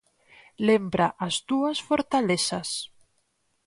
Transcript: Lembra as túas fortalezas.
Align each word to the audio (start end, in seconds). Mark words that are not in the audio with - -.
Lembra 0.67 1.07
as 1.27 1.35
túas 1.47 1.77
fortalezas. 1.87 2.69